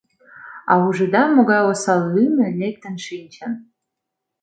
А 0.71 0.73
ужыда, 0.87 1.23
могай 1.35 1.61
осал 1.71 2.01
лӱмӧ 2.13 2.47
лектын 2.59 2.95
шинчын! 3.05 3.51